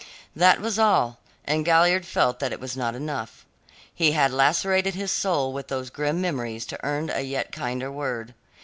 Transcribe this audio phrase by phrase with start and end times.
[0.35, 3.45] That was all, and Galliard felt that it was not enough.
[3.93, 8.33] He had lacerated his soul with those grim memories to earn a yet kinder word.